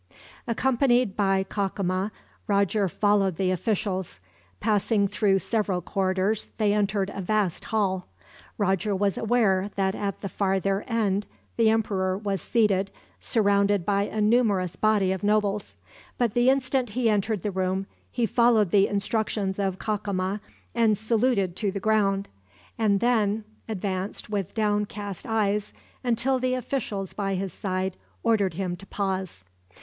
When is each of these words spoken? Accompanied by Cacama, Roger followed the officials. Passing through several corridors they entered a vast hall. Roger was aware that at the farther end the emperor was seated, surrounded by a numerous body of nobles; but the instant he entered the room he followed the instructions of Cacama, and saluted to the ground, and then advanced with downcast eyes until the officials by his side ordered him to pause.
Accompanied 0.47 1.15
by 1.15 1.43
Cacama, 1.47 2.09
Roger 2.47 2.89
followed 2.89 3.35
the 3.35 3.51
officials. 3.51 4.19
Passing 4.59 5.07
through 5.07 5.37
several 5.37 5.79
corridors 5.79 6.47
they 6.57 6.73
entered 6.73 7.11
a 7.13 7.21
vast 7.21 7.65
hall. 7.65 8.07
Roger 8.57 8.95
was 8.95 9.15
aware 9.15 9.69
that 9.75 9.93
at 9.93 10.21
the 10.21 10.27
farther 10.27 10.81
end 10.87 11.27
the 11.55 11.69
emperor 11.69 12.17
was 12.17 12.41
seated, 12.41 12.89
surrounded 13.19 13.85
by 13.85 14.05
a 14.07 14.19
numerous 14.19 14.75
body 14.75 15.11
of 15.11 15.21
nobles; 15.21 15.75
but 16.17 16.33
the 16.33 16.49
instant 16.49 16.89
he 16.97 17.07
entered 17.07 17.43
the 17.43 17.51
room 17.51 17.85
he 18.11 18.25
followed 18.25 18.71
the 18.71 18.87
instructions 18.87 19.59
of 19.59 19.77
Cacama, 19.77 20.39
and 20.73 20.97
saluted 20.97 21.55
to 21.57 21.69
the 21.71 21.79
ground, 21.79 22.27
and 22.75 23.01
then 23.01 23.43
advanced 23.69 24.31
with 24.31 24.55
downcast 24.55 25.27
eyes 25.27 25.73
until 26.03 26.39
the 26.39 26.55
officials 26.55 27.13
by 27.13 27.35
his 27.35 27.53
side 27.53 27.97
ordered 28.23 28.55
him 28.55 28.75
to 28.77 28.87
pause. 28.87 29.43